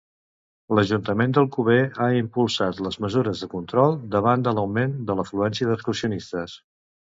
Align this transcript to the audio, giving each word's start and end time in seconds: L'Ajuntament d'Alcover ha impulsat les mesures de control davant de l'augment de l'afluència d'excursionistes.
L'Ajuntament 0.77 1.35
d'Alcover 1.37 1.77
ha 2.05 2.07
impulsat 2.21 2.81
les 2.87 2.97
mesures 3.07 3.45
de 3.45 3.51
control 3.53 3.95
davant 4.17 4.49
de 4.49 4.57
l'augment 4.57 4.99
de 5.11 5.21
l'afluència 5.23 5.71
d'excursionistes. 5.71 6.61